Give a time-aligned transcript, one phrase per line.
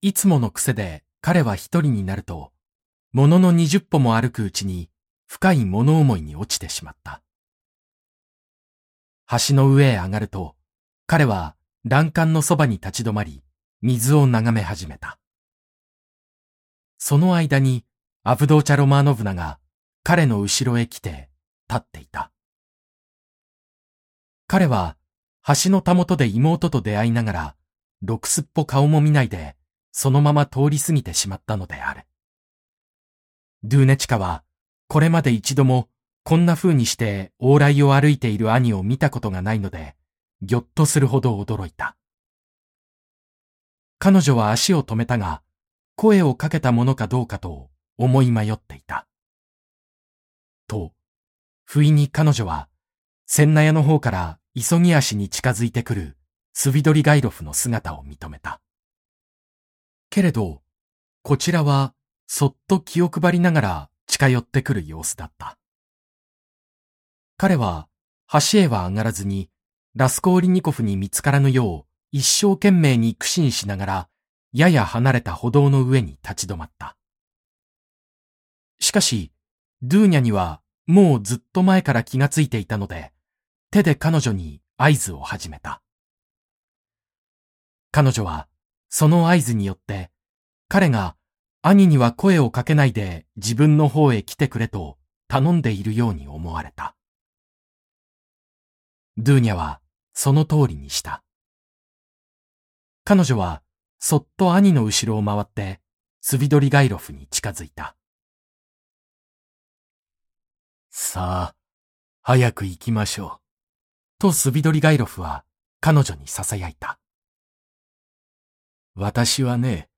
[0.00, 2.52] いつもの癖で彼は一人になると、
[3.12, 4.90] ものの二十歩も歩くうちに
[5.26, 7.20] 深い物思いに落ちてしまった。
[9.28, 10.54] 橋の上へ上がると、
[11.06, 13.42] 彼は欄干のそばに立ち止まり、
[13.82, 15.18] 水を眺め始めた。
[16.98, 17.84] その間に、
[18.22, 19.58] アブドーチャ・ロマーノブナが
[20.04, 21.28] 彼の後ろへ来て
[21.68, 22.30] 立っていた。
[24.46, 24.96] 彼は
[25.62, 27.56] 橋のたもとで妹と出会いながら、
[28.02, 29.56] ろくすっぽ顔も見ないで、
[29.92, 32.02] そのまま通り過ぎてしまったのである。
[33.64, 34.44] ドゥーネチカは、
[34.86, 35.88] これまで一度も
[36.22, 39.96] こんな風にして往来を歩いている兄を見たことがないので、
[40.42, 41.96] ぎょっとするほど驚いた。
[43.98, 45.42] 彼女は足を止めたが、
[45.96, 49.08] 声をかけたものかどうかと思い迷っていた。
[50.68, 50.92] と、
[51.64, 52.68] 不意に彼女は、
[53.26, 56.16] 千納屋の方から急ぎ足に近づいてくる
[56.52, 58.60] スビドリガイロフの姿を認めた。
[60.10, 60.62] けれど、
[61.22, 61.94] こちらは
[62.26, 65.58] そっと気を配りながら近寄ってくる様子だった。
[67.36, 67.88] 彼は
[68.32, 69.50] 橋へは上がらずに、
[69.94, 74.08] ラスコーリニコフに見つからぬよう一生懸命に苦心しながら、
[74.52, 76.96] やや離れた歩道の上に立ち止まった。
[78.80, 79.32] しかし、
[79.82, 83.12] ドゥーニャにはもうずっと前から気がついていたので、
[83.70, 85.82] 手で彼女に合図を始めた。
[87.90, 88.48] 彼女は、
[88.88, 90.10] その合図によって、
[90.68, 91.16] 彼が
[91.62, 96.94] 兄には声をかけないで自分の方へ来てくれと頼んでいるように思われた。
[99.16, 99.80] ドゥーニャは
[100.14, 101.22] その通りにした。
[103.04, 103.62] 彼女は
[103.98, 105.80] そっと兄の後ろを回って
[106.20, 107.96] スビドリガイロフに近づいた。
[110.90, 111.54] さあ、
[112.22, 113.40] 早く行きましょう。
[114.18, 115.44] とスビドリガイロフは
[115.80, 116.98] 彼女に囁いた。
[119.00, 119.88] 私はね、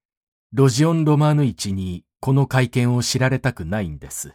[0.52, 4.34] ロジオン・ロマーヌ市にこの会見を知られたくないんです。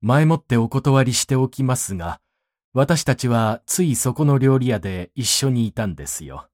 [0.00, 2.20] 前もってお断りしておきますが、
[2.72, 6.48] 私たちはついそこの料理屋で一緒にいたんですよ。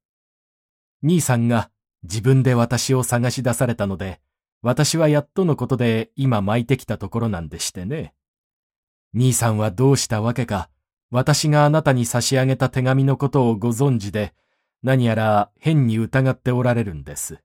[1.03, 1.71] 兄さんが
[2.03, 4.21] 自分で私を探し出されたので、
[4.61, 8.12] 私はやっとのことで今巻いてきたところなんでしてね。
[9.15, 10.69] 兄さんはどうしたわけか、
[11.11, 14.34] 私があなたに差し上げた手紙のことをご存知で、
[14.83, 17.43] 何やら変に疑っておられるんです。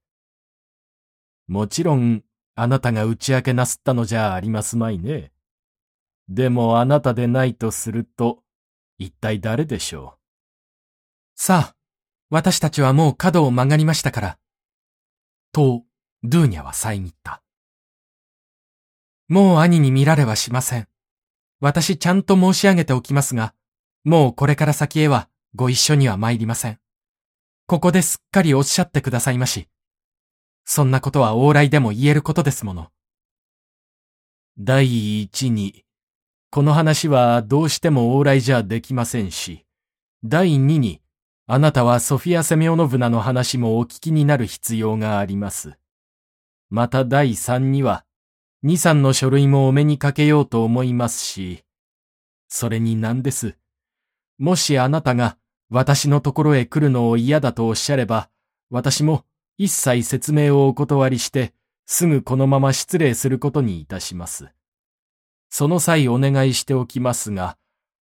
[1.47, 2.23] もちろん、
[2.55, 5.31] あなたが打ち明けなすったのじゃありますまいね。
[6.29, 8.41] でもあなたでないとすると、
[8.97, 10.19] 一体誰でしょう？
[11.35, 11.75] さあ、
[12.29, 14.37] 私たちはもう角を曲がりましたから。
[15.51, 15.83] と、
[16.23, 17.43] ドゥーニャは遮った。
[19.27, 20.87] もう兄に見られはしません。
[21.59, 23.53] 私ちゃんと申し上げておきますが、
[24.03, 26.79] もうこれから先へはご一緒には参りません。
[27.67, 29.67] ここですっかりおっしゃってくださいまし。
[30.65, 32.89] そんなことは往来でも言えることですもの。
[34.59, 35.83] 第一に、
[36.51, 39.65] この話はどうしても往来じゃできませんし、
[40.23, 41.01] 第二に、
[41.47, 45.73] あなたはソフィア・セメオノブナの話もお聞きになる必要があります。
[46.69, 48.05] また第三には、
[48.61, 51.63] 二三の書類もお目にかけようと思いますし、
[52.47, 53.57] それに何です。
[54.37, 55.39] もしあなたが
[55.69, 58.29] 私のところへ来るのを嫌だとおっしゃれば、
[58.69, 59.25] 私も
[59.57, 61.53] 一切説明をお断りして、
[61.85, 64.49] すぐこのまま失礼することにいたします。
[65.49, 67.57] その際お願いしておきますが、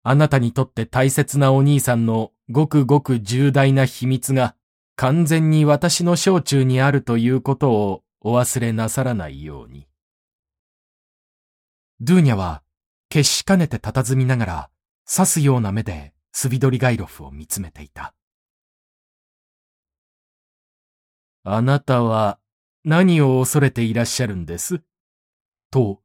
[0.02, 4.54] あなたにとって大切なお兄さんのごくごく重大な秘密が
[4.94, 9.86] 完全に私の小中にあるということをお忘れなさらないように。
[12.00, 12.62] ドゥーニャは
[13.08, 14.70] 決しかねて佇みながら
[15.08, 18.12] 刺すような目でスビドリガイロフを見つめていた。
[21.44, 22.38] あなたは
[22.84, 24.82] 何を恐れていらっしゃるんです？
[25.70, 26.02] と、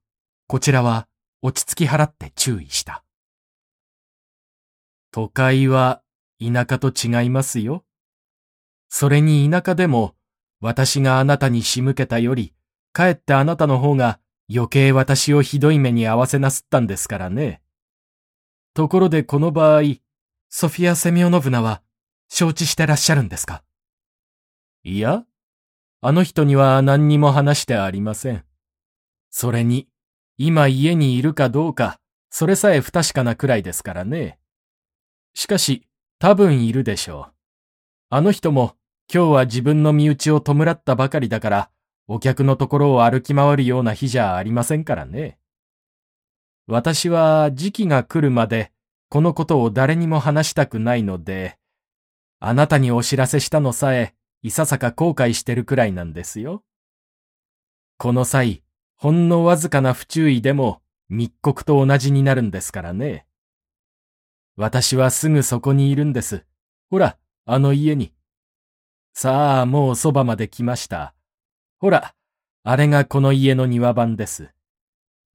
[0.48, 1.10] こちらは
[1.42, 3.04] 落ち着き払って注意した。
[5.12, 6.02] 都会は
[6.40, 7.84] 田舎と違いますよ。
[8.88, 10.16] それに田舎でも
[10.62, 12.54] 私があなたに仕向けたより、
[12.94, 17.62] かえってあなたの方が余計私をひどい目に遭わせなすったんですからね。
[18.74, 19.82] ところでこの場合、
[20.54, 21.82] ソフィア・セミオノブナは
[22.28, 23.64] 承知してらっしゃるんですか？
[24.84, 25.24] いや、
[26.02, 28.44] あの人には何にも話してありません。
[29.30, 29.88] それに、
[30.38, 34.40] 今家にいるかどうか、それさえ不確かなくらいですからね。
[35.34, 35.88] しかし、
[36.20, 37.34] 多分いるでしょう。
[38.10, 38.76] あの人も、
[39.12, 41.70] 今日は自分の身内を弔ったばかりだから、
[42.10, 45.40] お客のところを歩き回るような日じゃありませんからね。
[46.68, 48.74] 私は時期が来るまで、
[49.12, 51.58] このことを誰にも話したくないので、
[52.40, 56.64] あなたにお知らせしたのさえ、いささか後悔してるくらいなんですよ。
[57.98, 58.64] この際、
[58.96, 63.26] ほんのわずかな不注意でも密告と同じになるんですからね。
[64.56, 66.46] 私はすぐそこにいるんです。
[66.90, 68.14] ほら、あの家に。
[69.14, 71.14] さあ、もうそばまで来ました。
[71.80, 72.16] ほら、
[72.64, 74.52] あれがこの家の庭番です。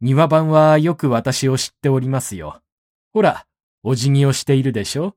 [0.00, 2.62] 庭番はよく私を知っておりますよ。
[3.12, 3.46] ほら、
[3.88, 5.14] お辞儀をしているでしょ？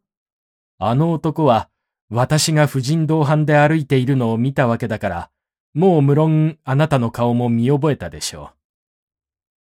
[0.78, 1.72] あの男は、
[2.12, 5.32] 私が婦人同伴で歩いているのを見たわけだから、
[5.74, 8.52] もう無論あなたの顔も見覚えたでしょ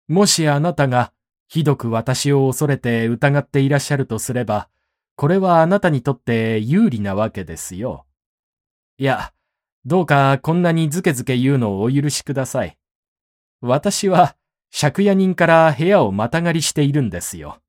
[0.08, 0.12] う。
[0.12, 1.14] もしあなたが
[1.49, 4.69] ひどく私を恐れて疑っていらっしゃるとすれば、
[5.16, 8.04] これはあなたにとって有利なわけですよ。
[8.99, 9.32] いや、
[9.87, 12.76] どうかこんなにずけずけ言うのをお許しください。
[13.62, 14.37] 私は
[14.78, 17.62] 借家人から部屋をまたがりしているんですよ。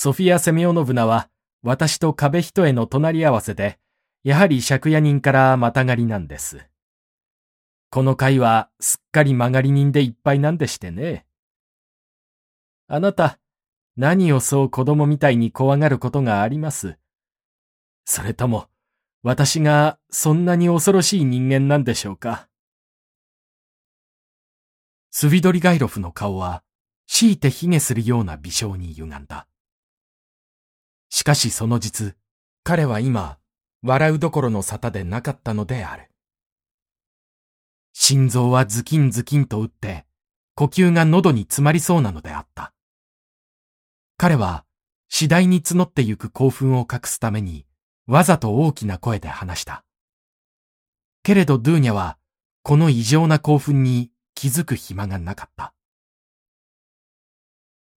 [0.00, 1.28] ソフィア・セミオノブナは
[1.64, 3.80] 私と壁一重の隣り合わせで、
[4.22, 6.64] やはり借家人からまたがりなんです。
[7.90, 11.26] この階はすっかり曲がり人でいっぱいなんでしてね。
[12.86, 13.40] あなた、
[13.96, 16.96] 何をそう子供みたいに怖がることがあります？
[18.04, 18.68] それとも、
[19.24, 22.48] 私がそんなに恐ろしい人間なんでしょうか？
[25.10, 26.62] スビドリガイロフの顔は、
[27.08, 29.48] 強いて卑下するような微笑に歪んだ。
[31.10, 32.16] しかしその実、
[32.64, 33.38] 彼は今、
[33.82, 36.10] 笑うどころの沙汰でなかったのである。
[37.92, 40.06] 心臓はズキンズキンと打って、
[40.54, 42.72] 呼吸が喉に詰まりそうなのであった。
[44.16, 44.64] 彼は、
[45.08, 47.66] 次第に募ってゆく興奮を隠すために、
[48.06, 49.84] わざと大きな声で話した。
[51.22, 52.18] けれどドゥーニャは、
[52.62, 55.74] この異常な興奮に気づく暇がなかった。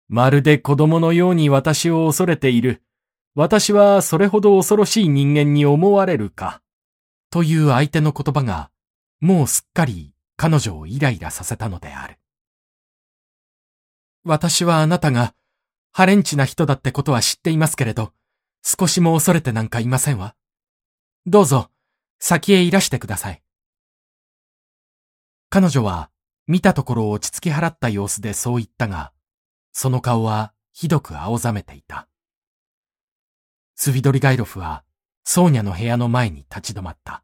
[0.08, 2.84] まるで子供のように私を恐れている。
[3.33, 6.62] 私はそれほど恐ろしい人間に思われるか。
[7.30, 8.72] という相手の言葉が、
[9.22, 12.18] もうすっかり彼女をイライラさせたのである。
[14.24, 15.33] 私はあなたが、
[15.94, 18.13] ハレンチな人だってことは知っていますけれど、
[18.63, 20.36] 少しも恐れてなんかいませんわ。
[21.25, 21.69] どうぞ、
[22.19, 23.42] 先へいらしてください。
[25.50, 26.10] 彼女は、
[26.48, 29.13] 見たところ落ち着き払った様子でそう言ったが、
[29.72, 32.07] その顔はひどく青ざめていた。
[33.83, 34.83] スビドリガイロフは、
[35.24, 37.24] ソーニャの部屋の前に立ち止まった。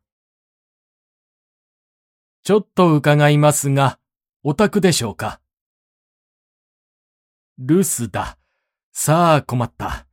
[2.42, 4.00] ちょっと伺いますが、
[4.42, 5.40] お宅でしょうか
[7.60, 8.40] 留守だ。
[8.92, 10.08] さあ困った。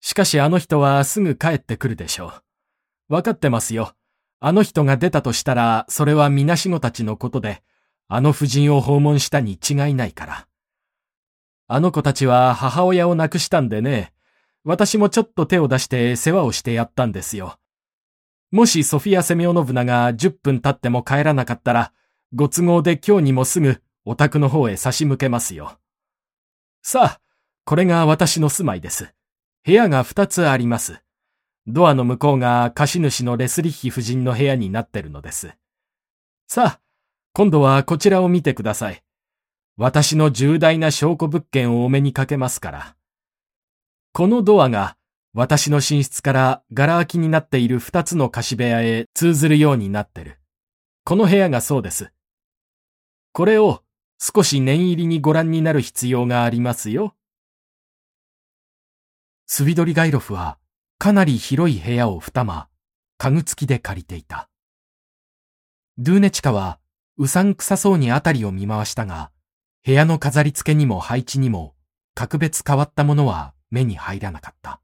[0.00, 2.32] しかしあの人はすぐ帰ってくるでしょ
[3.10, 3.14] う。
[3.16, 3.92] わかってますよ。
[4.40, 7.62] あの人が出たとしたら、それは皆しごたちのことで、
[8.08, 10.48] あの夫人を訪問したに違いないから。
[11.68, 14.14] あの子たちは母親を亡くしたんでね、
[14.68, 17.56] 私もちょっと手を出して世話をしてやったんですよ。
[18.50, 21.92] もしソフィア・セミオノブナが10分経っても帰らなかったら、
[22.34, 25.78] ご都合で今日にもすぐお宅の方へ差し向けますよ。
[26.82, 27.20] さあ、
[27.64, 29.14] これが私の住まいです。
[29.64, 31.00] 部屋が二つあります。
[31.68, 35.54] ドアの向こうが貸主のレスリッヒ夫人の部屋になってるのです。
[36.48, 36.80] さあ、
[37.34, 39.04] 今度はこちらを見てください。
[39.76, 42.96] 私の重大な証拠物件をお目にかけますから。
[44.16, 44.96] このドアが
[45.34, 50.40] 私の寝室からガラ空きになっている二つの貸し部屋へ通ずるようになってる。
[51.04, 52.10] この部屋がそうです。
[53.34, 53.82] これを
[54.18, 57.14] 少し念入りにご覧になる必要がありますよ。
[59.44, 60.56] スビドリガイロフは
[60.96, 62.70] かなり広い部屋を二間、
[63.18, 64.48] 家具付きで借りていた。
[65.98, 66.78] ドゥーネチカは
[67.18, 69.30] うさんくさそうにあたりを見回したが、
[69.84, 71.74] 部屋の飾り付けにも配置にも
[72.14, 74.80] 格別変わったものは目に入らなかった。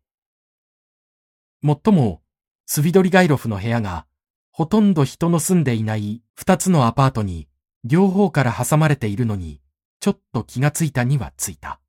[1.62, 2.20] もっとも、
[2.66, 4.06] スビドリガイロフの部屋が
[4.50, 7.48] ほとんど人の住んでいない二つのアパートに
[7.84, 9.60] 両方から挟まれているのに、
[10.00, 11.80] ちょっと気がついたにはついた。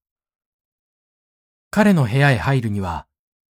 [1.70, 3.06] 彼の部屋へ入るには、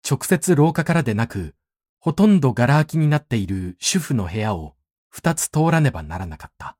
[0.10, 1.56] 直接廊下からでなく、
[2.00, 4.76] ほとんどガラ空きになっている主婦の部屋を
[5.10, 6.76] 二つ通らねばならなかった。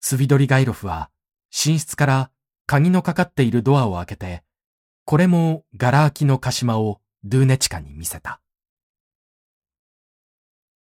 [0.00, 1.10] スビドリガイロフは
[1.50, 2.30] 寝室から
[2.66, 4.42] 鍵のかかっているドアを開けて、
[5.08, 8.42] これもガラ空きのカシマをドゥーネチカに見せた。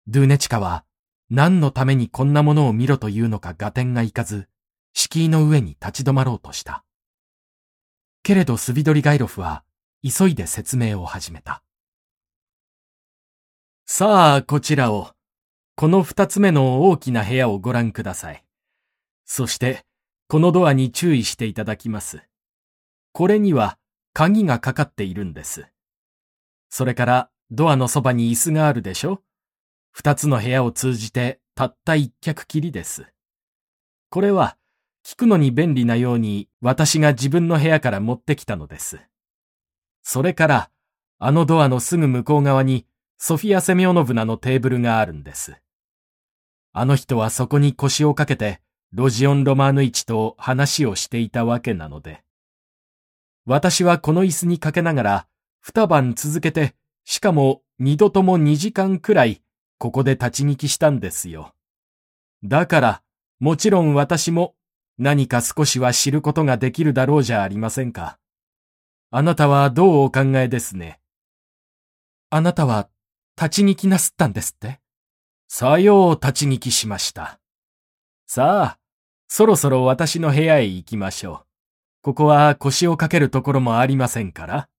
[0.05, 0.83] ドゥーネチカは
[1.29, 4.49] 何のためにこんなものを見ろというのか合点がいかず、
[4.91, 6.83] 敷居の上に立ち止まろうとした。
[8.21, 9.63] けれどスビドリガイロフは
[10.03, 11.63] 急いで説明を始めた。
[13.85, 15.13] さあ、こちらを。
[15.77, 18.43] この二つ目の大きな部屋をご覧ください。
[19.23, 19.85] そして、
[20.27, 22.27] このドアに注意していただきます。
[23.13, 23.79] これには
[24.19, 25.67] 鍵がかかっているんです。
[26.69, 29.21] それから、ドアのそばに椅子があるでしょ？
[29.91, 33.05] 二つの部屋を通じてたった一脚きりです。
[34.09, 34.57] これは、
[35.05, 38.99] 聞くのに便利なように私が自分の部屋から持ってきたのです。
[40.01, 40.71] それから、
[41.19, 42.87] あのドアのすぐ向こう側に
[43.19, 45.61] ソフィア・セミオノブナのテーブルがあるんです。
[46.73, 48.61] あの人はそこに腰をかけて
[48.93, 52.23] ロジオン・ロマーヌ市と話をしていたわけなので。
[53.49, 55.27] 私はこの椅子にかけながら
[55.61, 56.75] 二晩続けて、
[57.05, 59.41] しかも二度とも二時間くらい
[59.77, 61.55] ここで立ち聞きしたんですよ。
[62.43, 63.01] だから、
[63.39, 64.55] もちろん私も
[64.97, 68.19] 何か少しは知ることができるだろうじゃありませんか。
[69.11, 70.99] あなたはどうお考えですね？
[72.29, 72.89] あなたは
[73.37, 74.81] 立ち聞きなすったんですって？
[75.47, 77.39] さよう立ち聞きしました。
[78.25, 78.79] さあ、
[79.29, 81.46] そろそろ私の部屋へ行きましょう。
[82.07, 84.69] ここは腰をかけるところもありませんから。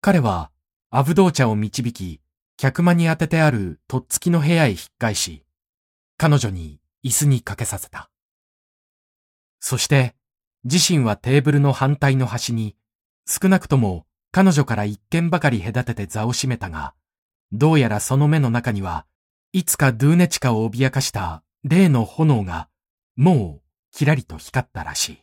[0.00, 0.50] 彼は、
[0.90, 2.20] アブドー茶を導き、
[2.56, 5.44] 客間に当ててあるとっつきの部屋へ引っ返し、
[6.16, 8.10] 彼女に椅子にかけさせた。
[9.60, 10.16] そして、
[10.64, 12.74] 自身はテーブルの反対の端に、
[13.24, 16.92] 少なくとも彼女から一軒ばかり隔てて座を占めたが、
[17.52, 19.06] どうやらその目の中には、
[19.52, 22.68] いつかドゥーネチカを脅かした例の炎が、
[23.14, 25.18] もうキラリと光ったらしい。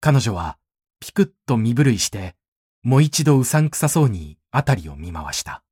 [0.00, 0.58] 彼女は、
[1.00, 2.36] ピクッと身震いして、
[2.82, 5.62] もう一度うさんくさそうに辺りを見回した。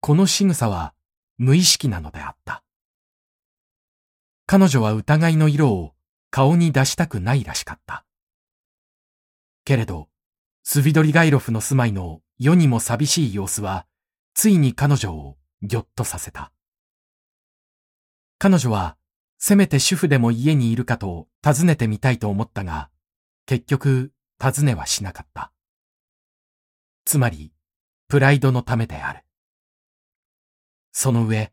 [0.00, 0.94] この仕草は
[1.38, 2.62] 無意識なのであった。
[4.46, 5.94] 彼女は疑いの色を
[6.30, 8.04] 顔に出したくないらしかった。
[9.64, 10.08] けれど、
[10.62, 13.86] スビドリガイロフの住まいの世にも寂しい様子は、
[14.34, 16.52] ついに彼女をぎょっとさせた。
[18.38, 18.96] 彼女は、
[19.46, 22.88] せめて主婦でも家にいるかと尋ねてみたいと思ったが、
[23.44, 25.52] 結局、尋ねはしなかった。
[27.04, 27.52] つまり、
[28.08, 29.20] プライドのためである。
[30.92, 31.52] その上、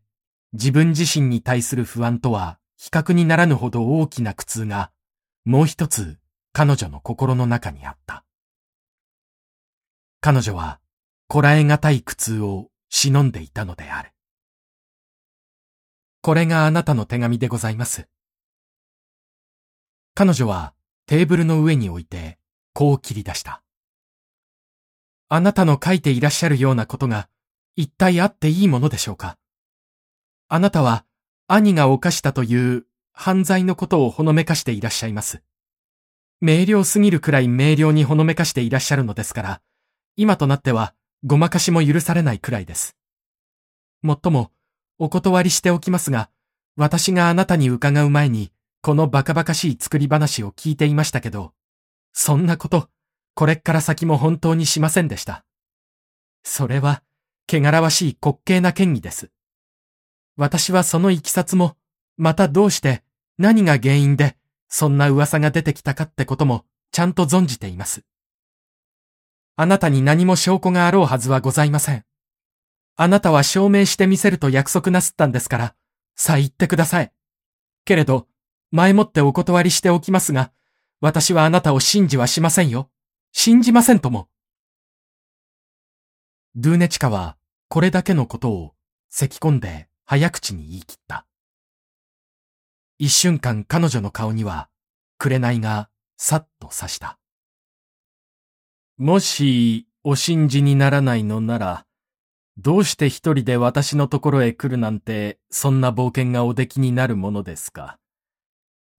[0.54, 4.94] 自分自身に対する不安とは比較にならぬほど大きな苦痛が、
[5.44, 6.18] もう一つ
[6.54, 8.24] 彼女の心の中にあった。
[10.22, 10.80] 彼女は、
[11.28, 14.14] こらえがたい苦痛を忍んでいたのである。
[16.22, 18.08] これがあなたの手紙でございます。
[20.14, 20.74] 彼女は
[21.08, 22.38] テーブルの上に置いて、
[22.74, 23.64] こう切り出した。
[25.30, 27.28] あなたの書いていらっしゃるようなことが、
[27.76, 29.38] 一体あっていいものでしょうか？
[30.48, 31.06] あなたは、
[31.48, 35.42] 兄が犯したという犯罪のことをほのめかしていらっしゃいます。
[36.40, 39.62] 明瞭すぎるくらい明瞭にほのめかしていらっしゃるのですから、
[40.18, 42.96] 今となってはごまかしも許されないくらいです。
[44.02, 44.52] もっとも、
[45.04, 46.30] お断りしておきますが、
[46.76, 48.52] 私があなたに伺う前に、
[48.84, 51.54] このバカバカしい作り話を聞いていましたけど、
[52.14, 52.88] そんなこと、
[53.34, 55.44] これから先も本当にしませんでした。
[56.44, 57.02] それは、
[57.52, 59.32] 汚らわしい滑稽な権威です。
[60.38, 61.78] 私はそのいきさつも、
[62.16, 63.02] またどうして、
[63.40, 68.04] 何が原因で、そんな噂が出てきたかってことも、ちゃんと存じています。
[69.56, 72.06] あなたに何も証拠があろうはずはございません。
[73.04, 75.76] あなたは証明してみせると約束なすったんですから、
[76.16, 77.12] さあ言ってください。
[77.84, 78.28] けれど、
[78.70, 80.52] 前もってお断りしておきますが、
[81.00, 82.92] 私はあなたを信じはしませんよ。
[83.32, 84.30] 信じませんとも。
[86.54, 87.38] ドゥーネチカは、
[87.70, 88.76] これだけのことを、
[89.10, 91.26] 咳き込んで早口に言い切った。
[93.00, 94.70] 一瞬間彼女の顔には、
[95.18, 97.18] 紅がさっと刺した。
[98.98, 101.88] もし、お信じにならないのなら、
[102.64, 107.98] どうして一人で私のところへ来るなんて、そんな冒険がおできになるものですか？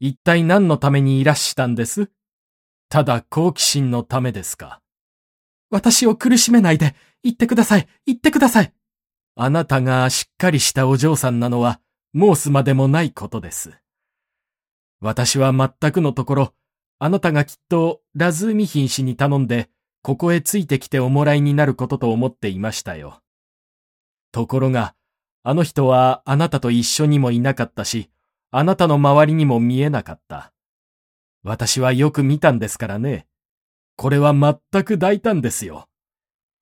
[0.00, 2.10] 一体何のためにいらしたんです？
[2.88, 4.80] ただ好奇心のためですか？
[5.70, 8.72] 私を苦しめないで、言ってください、言ってください。
[9.36, 11.80] あなたがしっかりしたお嬢さんなのは、
[12.16, 13.78] 申すまでもないことです。
[15.00, 16.54] 私は全くのところ、
[16.98, 19.70] あなたがきっとラズーミヒン氏に頼んで、
[20.02, 23.20] ここへついてきておもらいになることと思っていましたよ。
[24.32, 24.94] ところが、
[25.44, 28.10] あの人はあなたと一緒にもいなかったし、
[28.50, 30.52] あなたの周りにも見えなかった。
[31.42, 33.26] 私はよく見たんですからね。
[33.96, 35.88] これは全く大胆ですよ。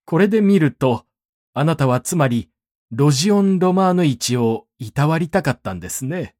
[0.05, 1.05] これで見ると、
[1.53, 2.49] あなたはつまり、
[2.91, 6.35] ロジオン・ロマーヌ市をいたわりたかったんですね。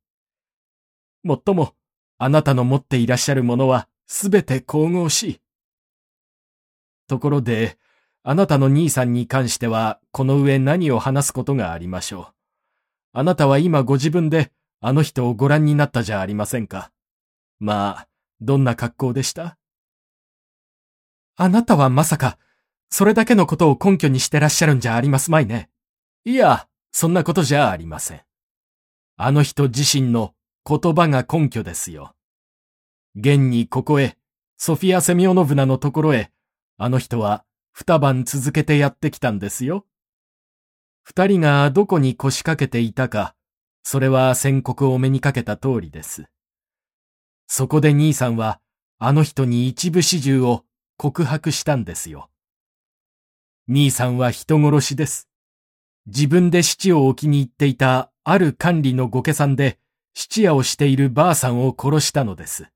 [1.23, 1.75] もっとも、
[2.17, 5.41] あなたの持っていらっしゃるものはすべて神々しい。
[7.07, 7.77] ところで、
[8.23, 12.33] あなたの兄さんに関しては、この上何を話すことがありましょう。
[13.13, 16.91] あなたは今ご自分で、あの人をご覧になったじゃありませんか。
[17.59, 18.07] まあ、
[18.39, 19.57] どんな格好でした？
[21.35, 22.37] あなたはまさか、
[22.89, 25.69] それだけのことを根拠にしてらっしゃるんじゃありますまいね。
[26.23, 28.21] いや、そんなことじゃありません。
[29.17, 30.33] あの人自身の
[30.67, 32.13] 言葉が根拠ですよ。
[33.15, 34.17] 現にここへ、
[34.57, 36.31] ソフィア・セミオノブナのところへ、
[36.77, 39.85] あの人は二晩続けてやってきたんですよ。
[41.03, 43.35] 二人がどこに腰掛けていたか、
[43.83, 46.25] それは宣告を目にかけた通りです。
[47.47, 48.61] そこで兄さんは、
[48.99, 50.63] あの人に一部始終を
[50.97, 52.29] 告白したんですよ。
[53.67, 55.27] 兄さんは人殺しです。
[56.05, 59.79] 自分で七を置きに行っていたある管理の御家さんで
[60.13, 62.67] 七夜をしているばあさんを殺したのです。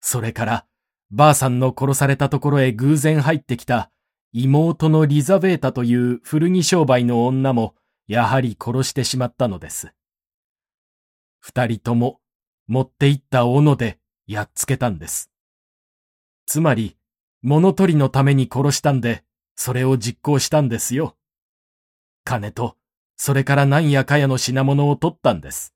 [0.00, 0.66] それから、
[1.12, 3.90] ばあさんの殺されたところへ偶然入ってきた
[4.32, 7.74] 妹のリザベータという古着商売の女も
[8.08, 9.92] やはり殺してしまったのです。
[11.38, 12.20] 二人とも
[12.66, 15.30] 持って行った斧でやっつけたんです。
[16.46, 16.96] つまり、
[17.42, 19.22] 物取りのために殺したんで、
[19.54, 21.16] それを実行したんですよ。
[22.24, 22.76] 金と、
[23.16, 25.74] それから何やかやの品物を取ったんです。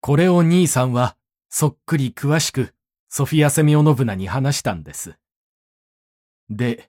[0.00, 1.16] これを兄さんは、
[1.50, 2.74] そっくり詳しく、
[3.14, 5.18] ソフィア・セミオノブナに話したんです。
[6.48, 6.88] で、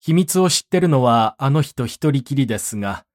[0.00, 3.06] 秘密を知ってるのはあの人一人きりですが、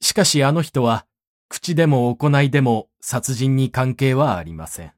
[0.00, 1.04] しかしあの人は、
[1.48, 4.92] 口でも行いでも殺人に関係はありません。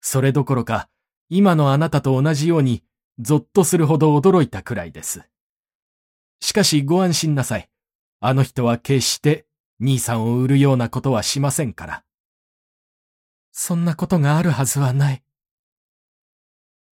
[0.00, 0.88] それどころか、
[1.28, 2.82] 今のあなたと同じように、
[3.20, 5.22] ぞっとするほど驚いたくらいです。
[6.40, 7.70] しかしご安心なさい。
[8.18, 9.46] あの人は決して
[9.78, 12.04] 兄さんを売るようなことはしませんから。
[13.52, 15.22] そんなことがあるはずはない。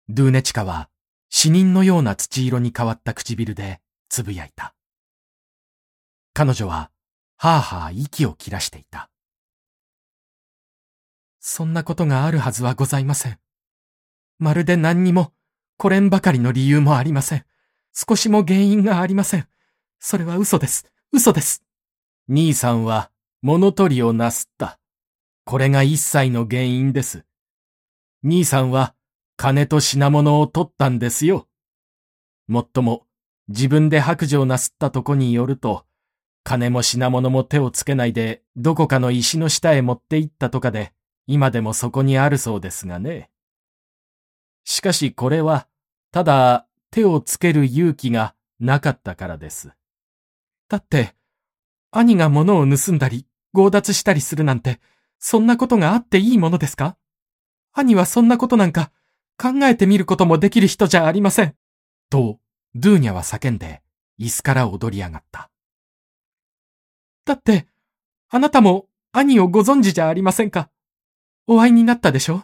[0.09, 0.89] ドゥーネチカは
[1.29, 3.79] 死人のような土色に変わった唇で
[4.09, 4.75] つぶやいた。
[6.33, 6.91] 彼女は、
[7.37, 9.09] はあはあ息を切らしていた。
[11.39, 13.39] そんなことがあるはずはございません。
[14.39, 15.33] まるで何にも、
[15.77, 17.45] これんばかりの理由もありません。
[17.93, 19.47] 少しも原因がありません。
[19.99, 20.85] それは嘘です。
[21.11, 21.63] 嘘です。
[22.27, 24.79] 兄さんは物取りをなすった。
[25.45, 27.25] これが一切の原因です。
[28.23, 28.95] 兄さんは
[29.43, 31.49] 金と品物を取ったんですよ。
[32.47, 33.05] もっとも
[33.49, 35.85] 自分で白状なすったとこによると、
[36.45, 40.93] 金も品物も手をつけないでどこかの石の下へ持って行ったとかで、
[41.27, 43.31] 今でもそこにあるそうですがね。
[44.63, 45.67] しかしこれは、
[46.13, 49.73] ただ手をつける勇気がなかったからです。
[50.69, 51.15] だって、
[51.91, 54.79] 兄が物を盗んだり、強奪したりするなんて、
[55.19, 56.95] そんなことがあっていいものですか？
[57.73, 58.93] 兄はそんなことなんか
[59.37, 61.55] 考えてみることもできる人じゃありません。
[62.09, 62.39] と、
[62.75, 63.81] ドゥーニャは叫んで、
[64.19, 65.49] 椅子から踊り上がった。
[67.25, 67.67] だって、
[68.29, 70.69] あなたも兄をご存知じゃありませんか
[71.47, 72.43] お会いになったでしょ？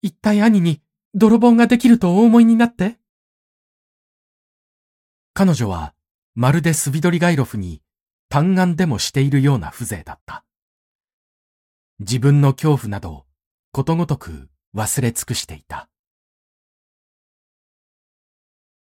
[0.00, 0.82] 一体兄に
[1.14, 2.98] 泥棒ができるとお思いになって
[5.34, 5.94] 彼女は、
[6.34, 7.82] まるでスビドリガイロフに、
[8.28, 10.44] 嘆願でもしているような風情だった。
[12.00, 13.26] 自分の恐怖など、
[13.70, 15.88] ことごとく忘れ尽くしていた。